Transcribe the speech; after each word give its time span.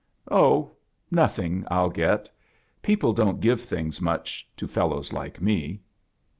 "Oh— 0.31 0.71
nothing 1.11 1.63
VU 1.71 1.91
get 1.93 2.27
People 2.81 3.13
don't 3.13 3.39
give 3.39 3.61
things 3.61 4.01
much 4.01 4.49
to 4.57 4.67
fellows 4.67 5.13
like 5.13 5.39
me." 5.39 5.79